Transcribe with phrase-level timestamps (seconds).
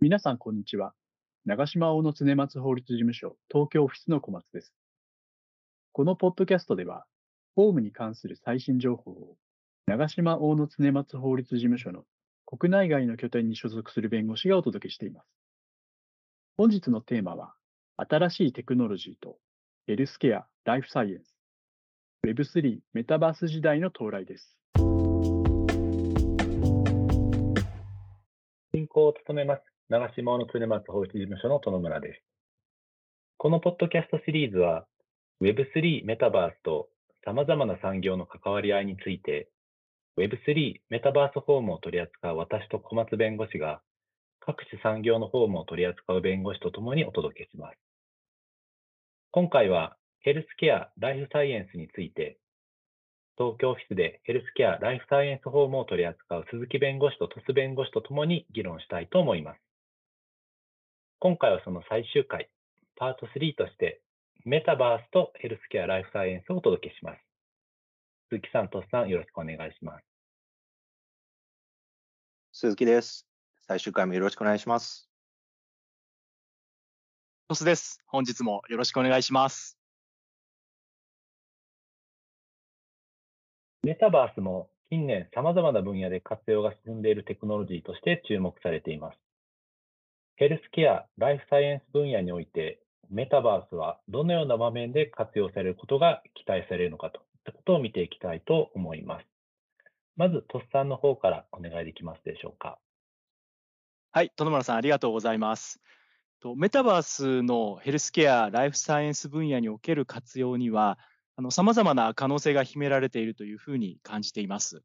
[0.00, 0.94] 皆さん、こんにちは。
[1.44, 4.72] 長島大野常松法律事務所東京オフィスの小松です。
[5.90, 7.04] このポッドキャストでは、
[7.56, 9.36] 法務に関する最新情報を
[9.88, 12.04] 長島大野常松法律事務所の
[12.46, 15.26] 国内外の拠点に所属する弁護士がお届けしています。
[16.56, 17.54] 本日のテーマは、
[17.96, 19.36] 新しいテクノロジーと
[19.88, 21.34] ヘルスケア・ライフサイエンス、
[22.24, 24.56] Web3 メタバース時代の到来です。
[28.72, 32.20] 進行を務めます、長島の常松法律事務所の殿村です。
[33.38, 34.84] このポッドキャストシリーズは、
[35.40, 36.90] Web3 メタバースと
[37.24, 39.48] 様々な産業の関わり合いについて、
[40.18, 43.80] Web3 メタバースフォームを取り扱う私と小松弁護士が、
[44.40, 47.78] 各種産業のフォームを取り扱う弁護士とともにお届けします。
[49.30, 52.36] 今回は、ヘルスケア・ライフサイエンスについて、
[53.38, 59.67] 東京オフィスでヘルスケア・ライフサイエンスフォームを取り扱う鈴木弁護士と鳥栖弁護士とともに議論したいと思います。
[61.20, 62.48] 今回はその最終回、
[62.94, 64.00] パート3として、
[64.44, 67.18] メタバースとヘルスケア・ライフサイエンスをお届けします。
[68.28, 70.04] 鈴木さん、鳥栖さん、よろしくお願いします。
[72.52, 73.26] 鈴木です。
[73.66, 75.10] 最終回もよろしくお願いします。
[77.48, 78.00] トスです。
[78.06, 79.76] 本日もよろしくお願いします。
[83.82, 89.27] メタバースも近年様々な分野で活用が進んでいるテクノロジーとして注目されています。
[90.38, 92.78] ヘルスケア・ライフサイエンス分野において、
[93.10, 99.26] メタバースはどのような場面で活用されることが期待されるのかといったことを見ていきたいと思います。
[100.14, 102.78] まず、トスさんの方からお願いできますでしょうか。
[104.12, 105.80] はい、殿村さんありがとうございます。
[106.38, 111.00] とメタバースのヘルスケア・ライフサイエンス分野における活用には、
[111.50, 114.84] さまざまな可能性が秘められているというふうに感じています。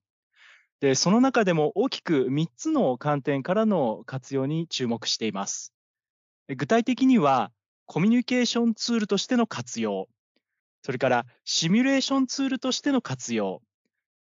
[0.84, 5.74] で、その中でも大きく3つの観点からの活用に注目しています。
[6.58, 7.54] 具体的には、
[7.86, 10.10] コミュニケーションツールとしての活用、
[10.82, 13.62] それからシミュレーションツールとしての活用、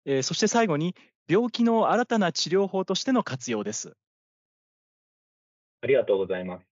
[0.06, 0.96] えーそして最後に
[1.28, 3.98] 病気の新たな治療法としての活用です。
[5.82, 6.68] ありがとうございます。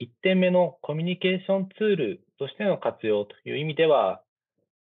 [0.00, 4.22] 1点目のコミュニケーションツールとしての活用という意味では、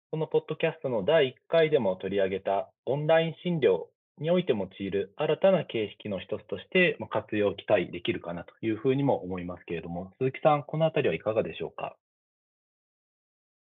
[0.10, 3.88] このポッドキャストの第1回でも取り上げたオンライン診療
[4.22, 11.98] において用いる新たな形式の一つとして活用期待できるかなというふうにも思いますけれども、鈴木さん、このあたりはいかがでしょうか？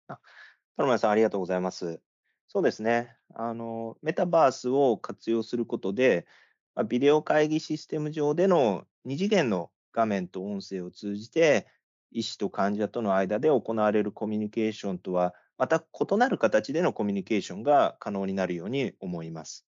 [0.08, 0.20] 田
[0.78, 2.00] 村さん、ありがとうございます。
[2.48, 3.16] そうですね。
[3.34, 6.28] あの、メタバースを活用することで、
[6.88, 11.66] ビデオ会議システム上での2次元の画面と音声を通じて、
[12.12, 19.66] 医師と患者との間で行われるコミュニケーションとは、また異なる形でのコミュニケーションが可能になるように思います。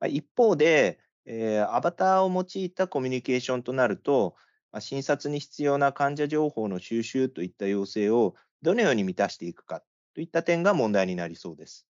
[0.00, 4.36] まあ一方で、えーアバターを用いたコミュニケーションとなると、
[4.72, 9.82] まあ診察に必要な患者情報の収集といった要請をどのように満たしていくか
[10.14, 11.86] といった点が問題になりそうです。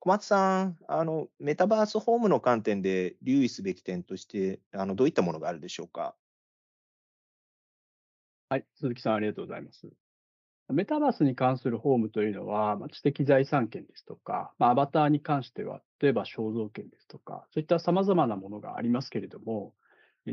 [0.00, 6.14] 小松さん、あのメタバースホームの観点で留意すべき点として、あのどういったものがあるでしょうか？
[8.50, 9.88] はい、鈴木さんありがとうございます。
[10.70, 19.72] メタバースに関するホームというのは、まあ知的財産権ですとか、まあアバターに関しては、例えば肖像権ですとか、そういった様々なものがありますけれども、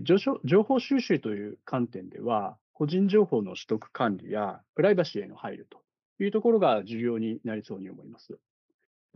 [0.04, 5.82] 情報情報収集という観点では、個人情報の取得管理やプライバシーへの配慮と
[6.22, 8.38] いうところが重要になりそうに思います。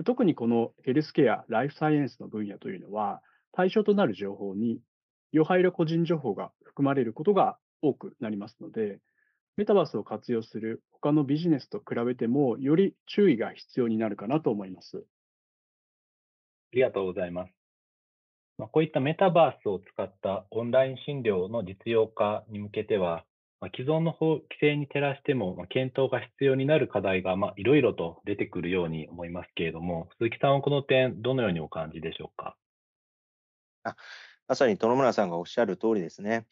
[0.05, 3.21] 特にこのヘルスケア、ライフサイエンスの分野というのは、
[3.51, 4.79] 対象となる情報に
[5.33, 8.99] 余配慮個人情報が含まれることが多くなりますので、
[9.59, 14.99] メタバースを活用する他のビジネスと比べても、より注意が必要になるかなと思います。
[14.99, 15.01] あ
[16.71, 17.51] りがとうございます。
[18.57, 23.25] まあ、こういったメタバースを使ったオンライン診療の実用化に向けては、
[23.59, 32.55] まあ、既存の法規制に照らしても、まあ、検討が必要になる課題が、まあ、いろいろと出てくるように思いますけれども、鈴木さんはこの点、どのようにお感じでしょうか？
[34.47, 36.45] まさに殿村さんがおっしゃる通りですね。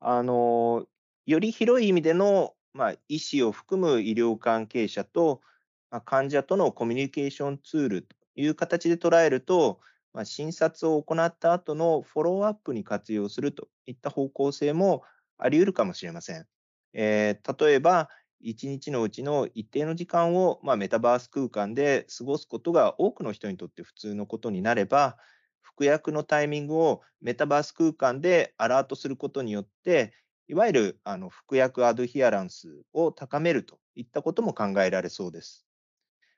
[0.00, 0.86] あの、
[1.26, 5.42] より広い意味での、まあ、医師を含む医療関係者と、
[5.90, 9.80] まあ、患者とのコミュニケーションツールという形で捉えると、
[10.14, 15.02] まあ、診察を行った後のフォローアップに活用するといった方向性も
[15.36, 16.46] あり得るかもしれません。
[16.94, 18.08] えー例えば、
[18.44, 25.16] 1日のうちの一定の時間を、まあ、メタバース空間で過ごすことが多くの人にとって普通のことになれば、
[25.62, 30.12] 服薬のタイミングをメタバース空間でアラートすることによって、
[30.48, 35.66] いわゆるあの服薬アドヒアランスを高めるといったことも考えられそうです。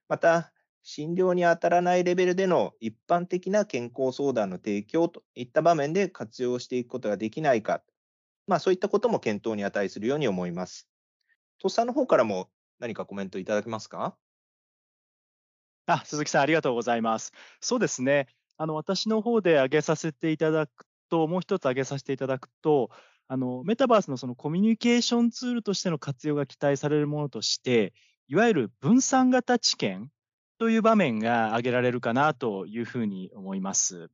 [0.09, 0.53] また、
[0.83, 7.85] 診療に当たらないレベルでの一般的な健康相談の提供といった場面で活用していくことができないか
[8.47, 10.91] まあ、そういったことも検討に値するように思います。
[11.59, 12.51] とっさの方からも
[12.81, 14.19] 何かコメントいただけますか？
[15.87, 17.33] あ、鈴木さん、ありがとうございます。
[17.61, 18.29] そうですね。
[18.57, 22.91] あの、私の方で挙げさせていただくと、もう一つ挙げさせていただくと、
[23.29, 27.93] あの、メタバースのそのコミュニケーションツールとしての活用が期待されるものとして、
[28.27, 30.11] いわゆる分散型知見
[30.59, 34.11] という場面が挙げられるかなというふうに思います。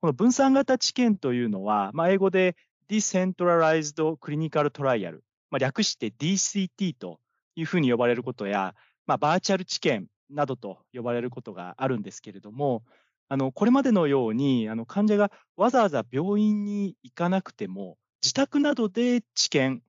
[0.00, 2.56] この分散型知見というのは、まあ、英語で
[2.88, 5.20] Decentralized Clinical Trial、
[5.50, 7.20] まあ、略して DCT と
[7.56, 8.74] いうふうに呼ばれることや、
[9.06, 12.82] まあ、バーチャル知見などと呼ばれることがあるんですけれども、
[13.28, 19.82] あのこれまでのようにあの患者がわざわざ病院に行かなくても、自宅などで治験、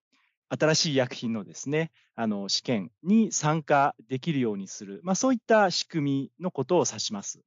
[0.50, 7.40] 新しい医薬品のですね、あの試験に参加できるようにする、まあ、そういった仕組みのことを指します。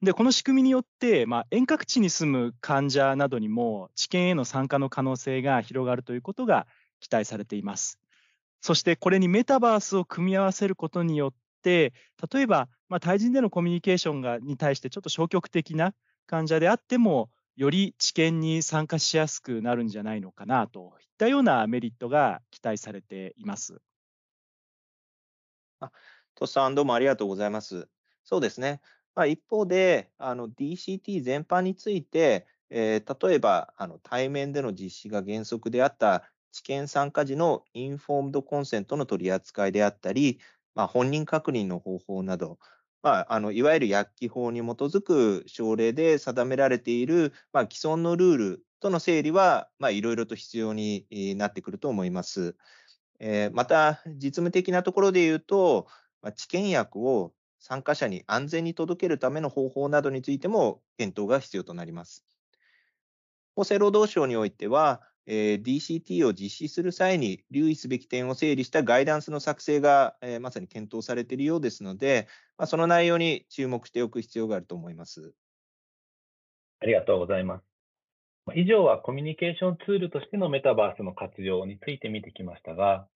[0.00, 6.68] で、この仕組みによって、まあ、遠隔地に住む患者などにも治験への参加の可能性が広がるということが
[7.00, 7.98] 期待されています。
[8.60, 11.92] そしてこれにメタバースを組み合わせることによって、
[12.32, 15.94] 例えば、まあ、対人でのコミュニケーションがに対してちょっと消極的な
[16.28, 17.28] 患者であっても、
[17.58, 23.80] より治験に参加しやすくなるんじゃないのかなといったようなメリットが期待されています。
[25.80, 25.90] あ、
[26.36, 27.88] とさん、どうもありがとうございます。
[28.22, 28.80] そうですね。
[29.16, 40.38] まあ、一方で、あの DCT 全般について、えー、例えばあの対面での実施が原則であった治験参加時のインフォームドコンセントの取り扱いであったり、
[40.76, 42.60] まあ、本人確認の方法など、
[43.02, 51.06] まあ、あのいわゆる薬機法に基づく省令で定められている、まあ、既存のルールとの整理は、まあ、いろいろと必要に
[51.36, 52.56] なってくると思います。
[53.20, 55.86] えー、また、実務的なところで言うと、
[56.22, 62.24] まあ、治験薬を参加者に安全に届けるための方法などについても検討が必要となります。
[63.56, 75.34] 厚生労働省においては、えー、DCT を実施する際に留意すべき点を整理したガイダンスの作成が、えー、まさに検討されているようですので、まあ、その内容に注目しておく必要があると思います。
[76.80, 77.64] ありがとうございます。
[78.54, 83.06] 以上はコミュニケーションツールとしてのメタバースの活用について見てきましたが、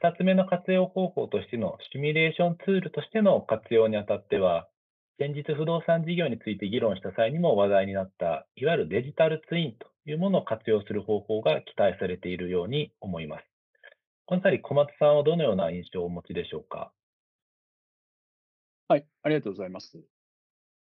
[0.00, 4.68] 2つ目の活用方法としてのシミュレーションツールとしての活用にあたっては、
[5.18, 13.44] 先日不動産事業について議論した際にも話題になった、いわゆるデジタルツインというものを活用する方法が期待されているように思います。
[14.24, 16.92] この際、小松さんはどのような印象をお持ちでしょうか？
[18.88, 20.00] はい、ありがとうございます。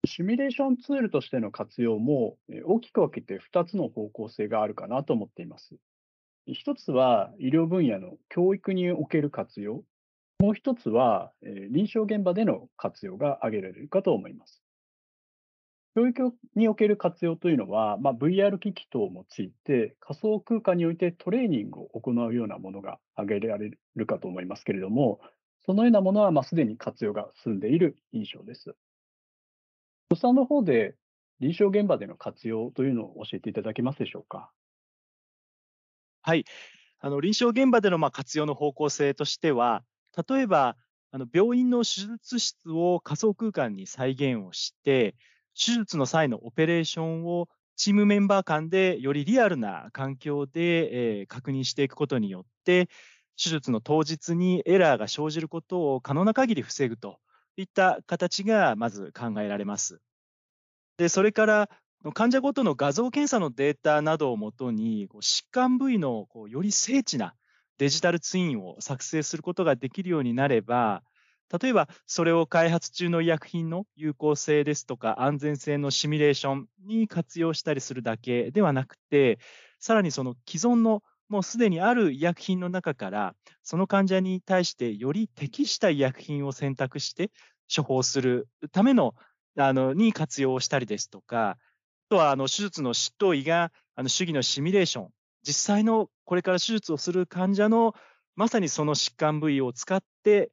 [0.06, 5.76] シミュレーションツールとしての活用も大きく分けて2つの方向性があるかなと思っています。
[6.48, 9.84] 1つは医療分野の教育における活用、
[10.40, 14.64] もう1つは臨床現場での活用が挙げられるかと思います。
[15.98, 25.20] 教育における活用というのは、まあ、VR 機器等を用いて、仮想空間においてトレーニングを行うようなものが挙げられるかと思いますけれども、
[25.66, 28.76] そのようなものはまあすでに活用が進んでいる印象です。
[30.12, 30.94] 予算の方で
[31.40, 34.52] 臨床現場での活用というのを教えていただけますでしょうか？
[36.22, 36.46] はい、
[37.00, 39.84] あの臨床現場でのまあ活用の方向性としては、
[40.30, 40.78] 例えば
[41.10, 45.16] あの病院の手術室を仮想空間に再現をして、
[45.58, 52.88] 手術の際のオペレーションをチームメンバー間でよりリアルな環境で、え、確認していくことによって、
[53.42, 57.20] 手術の当日にエラーが生じることを可能な限り防ぐと
[57.56, 60.02] いった形がまず考えられます。
[60.98, 61.70] でそれから
[62.14, 67.36] 患者ごとの画像検査のデータなどをもとに疾患部位のこうより精緻な
[67.78, 71.04] デジタルツインを作成することができるようになれば
[71.62, 79.40] 例えば、それを開発中の医薬品の有効性ですとか安全性のシミュレーションに活用したりするだけではなくて、
[79.80, 87.32] さらにその既存のもうすでにある医薬品の中から、その患者に対してより適した医薬品を選択して
[87.74, 89.14] 処方するための
[89.58, 91.58] あのに活用したりですとか、あ
[92.10, 95.10] とはあの手術の執刀医があの主義のシミュレーション、
[95.44, 97.94] 実際のこれから手術をする患者の
[98.36, 100.52] まさにその疾患部位を使って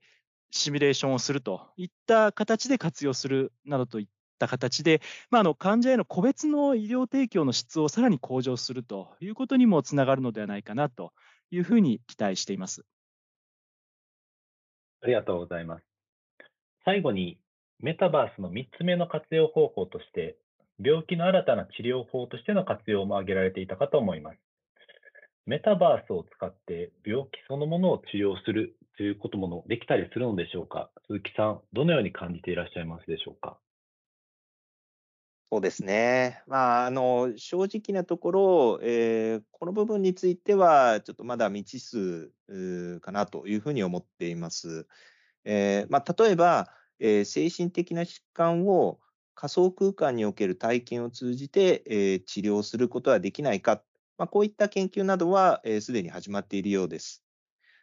[0.55, 4.07] シミュレーションをするといった形で活用するなどといっ
[4.39, 11.13] た形で、まあ、あの患者への個別の医療提供の質をさらに向上するということにもつながるのではないかなと
[11.51, 12.85] いうふうに期待しています。
[15.03, 15.85] ありがとうございます。
[16.85, 17.39] 最後に、
[17.81, 20.37] メタバースの3つ目の活用方法として、
[20.83, 24.39] 病気の新たな治療法としての活用も挙げられていたかと思います。
[25.47, 30.91] メタバースを使って病気そのものを治療するということもできたりするのでしょうか？
[31.07, 33.59] 鈴木さん、どのように感じていらっしゃいますでしょうか？
[35.51, 36.43] そうですね。
[36.47, 42.31] まあ、あの、正直なところ、えーこの部分については、ちょっとまだ未知数
[43.01, 44.87] かなというふうに思っています。
[45.45, 49.01] えーまあ、例えば、えー精神的な疾患を
[49.35, 53.83] 仮想空間における体験を通じて、えー治療することはできないか、
[54.19, 57.25] まあ、こういった研究などはえーすで、に始まっているようです。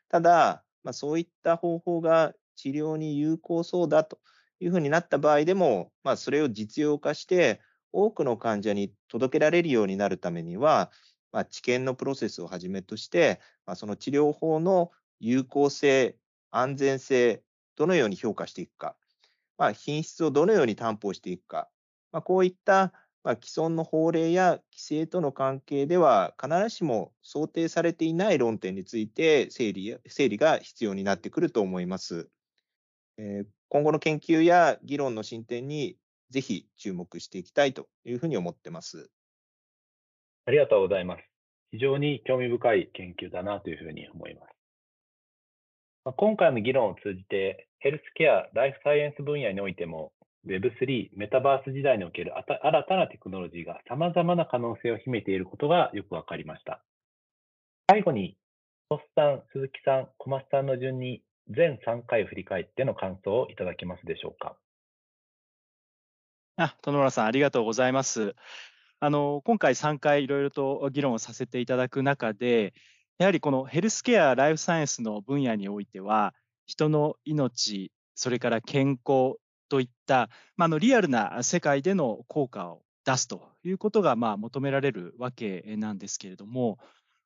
[0.10, 4.20] ただ、まあ、そういった方法が治療に有効そうだと
[4.60, 7.62] いうふうになった場合でも、まあ、それを実用化して、
[7.94, 10.92] 多くの患者に届けられるようになるためには、
[11.32, 16.18] まあ、治験のプロセスをはじめとして、まあ、その治療法の有効性、
[16.52, 17.44] 安全性、
[17.76, 18.96] どのように評価していくか、
[19.58, 21.70] まあ、品質をどのように担保していくか、
[22.12, 32.30] まあ、こういった、まあ、既存の法令や規制との関係では、必ずしも想定されていない論点について整理や整理が必要になってくると思います。
[33.18, 35.96] えー今後の研究や議論の進展に
[36.30, 39.10] ぜひ注目していきたいというふうに思ってます。
[40.46, 41.24] ありがとうございます。
[41.72, 44.50] 非常に興味深い研究だなというふうに思います。
[46.04, 50.12] まあ今回の議論を通じて、ヘルスケア、ライフサイエンス分野においても、
[50.48, 56.84] Web3、メタバース時代における新たなテクノロジーが様々な可能性を秘めていることがよくわかりました。
[57.90, 58.38] 最後に、
[58.90, 64.58] トスさん、鈴木さん、小松さんの順に全3回振り返っての感想をいただけますでしょうか。
[66.58, 68.36] あ、殿村さん、ありがとうございます。
[69.00, 72.74] あの、今回3回いろいろと議論をさせていただく中で、
[73.20, 76.34] やはりこのヘルスケア、ライフサイエンスの分野においては、
[76.66, 79.38] 人の命、それから健康
[79.72, 86.78] といった、まあ、のリアルな世界での効果を出すということが、まあ、求められるわけなんですけれども、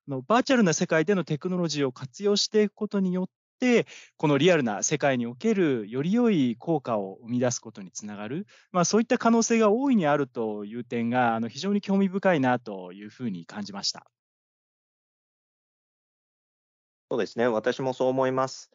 [0.06, 14.06] のバーチャルな世界でのテクノロジーを活用していくことによって、このリアルな世界におけるより良い効果を生み出すことにつながる、まあ、そういった可能性が大いにあるという点があの非常に興味深いなというふうに感じました。
[17.10, 18.70] そうですね、私もそう思います。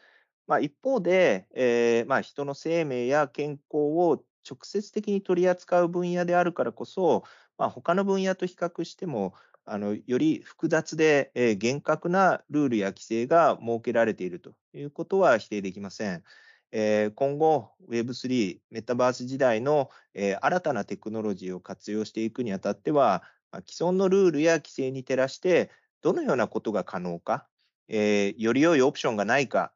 [0.47, 7.23] まあ、一方で、えーまあ、人の生命や健康を直接的に取り扱う分野であるからこそ、
[7.57, 9.33] まあ、他の分野と比較しても、
[9.65, 16.23] あのより複雑で、えー厳格なルールや規制が設けられているということは否定できません。
[16.71, 25.69] えー今後、Web3、メタバース時代の、えー新たなテクノロジーを活用していくにあたっては、まあ既存のルールや規制に照らして、
[26.01, 27.47] どのようなことが可能か、
[27.87, 29.73] えーより良いオプションがないか、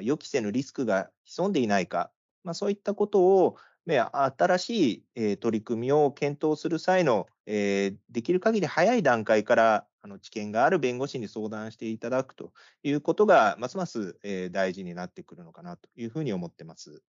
[0.00, 2.10] 予期せぬリスクが潜んでいないか、
[2.44, 14.18] まあ、そういったことを、ね新しい、取り組みを検討する際の、えできる限り早い段階からあの知見がある弁護士に相談していただくということが、ますます、
[14.52, 17.02] 大事になってくるのかなというふうに思ってます。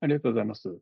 [0.00, 0.78] ありがとうございます。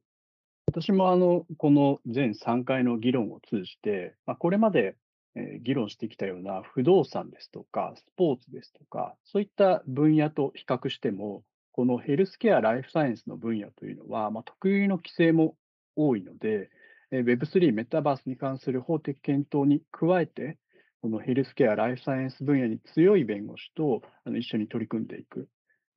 [0.66, 4.96] 私もあの、この全3回の議論を通じて、まあ、これまで、
[5.34, 15.56] え議論してきたような不動産ですとか、スポーツですとか、そういった分野と比較しても、このヘルスケア、ライフサイエンスの分野というのは、まあ、特有の規制も
[15.96, 16.70] 多いので、
[17.12, 20.58] えー Web3、メタバースに関する法的検討に加えて、
[21.00, 25.48] このヘルスケア、ライフサイエンス分野に強い弁護士とあの一緒に取り組んでいく。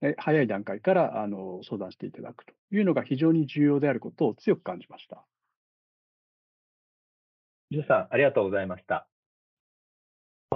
[0.04, 5.24] え早い段階からあの相談していただくというのが非常に重要であることを強く感じました。
[7.72, 9.08] ジュさん、ありがとうございました。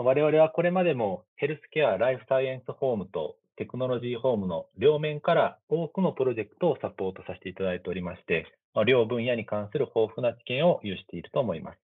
[0.04, 8.46] 我々はこれまでもヘルスケア、ライフサイエンスホームとテクノロジーホームの両面から多くのプロジェクトをサポートさせていただいておりまして、
[8.86, 11.80] 両分野に関する豊富な知見を有していると思います。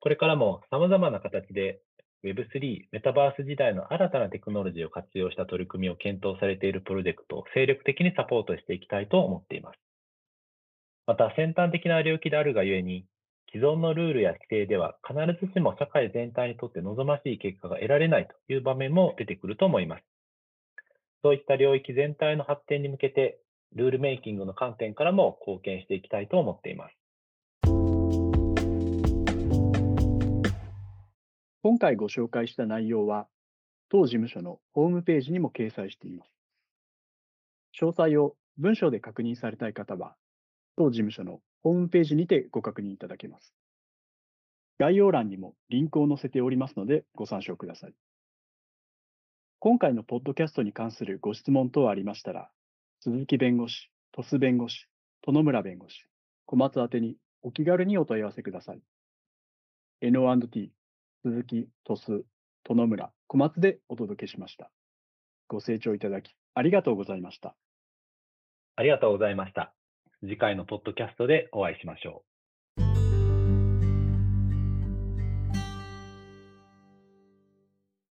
[0.00, 1.80] これからも様々な形で
[2.22, 9.78] Web3、メタバース時代の新たなテクノロジーを活用した取り組みを検討されているプロジェクトを精力的にサポートしていきたいと思っています。
[11.06, 13.06] また、先端的な領域であるがゆえに、
[13.52, 20.04] 既存のルールや規定では必ずしも社会全体にとって望ましい結果が得られないという場面も出てくると思います。
[21.22, 23.40] そういった領域全体の発展に向けて、
[23.74, 26.96] ルールメイキングの観点からも貢献していきたいと思っています。
[31.62, 33.26] 今回ご紹介した内容は、
[33.90, 36.30] 当事務所のホームページにも掲載しています。
[37.80, 40.14] 詳細を文章で確認されたい方は、
[40.76, 43.54] 当事務所のホームページにてご確認いただけます。
[44.78, 47.94] 概要欄にもリンクを載せておりますのでご参照ください。
[49.58, 52.50] 今回のポッドキャストに関するご質問等ありましたら、
[53.00, 54.86] 鈴木弁護士、鳥栖弁護士、
[55.22, 56.06] 殿村弁護士、
[56.46, 58.80] 小松宛にお気軽にお問い合わせください。
[60.00, 60.72] N&T
[61.22, 62.22] 鈴木、鳥栖、
[62.64, 64.70] 殿村、小松でお届けしました。
[65.46, 67.54] ご清聴いただきありがとうございました。
[68.76, 69.79] ありがとうございました。
[70.20, 72.29] 次回のポッドキャストでお会いしましょう。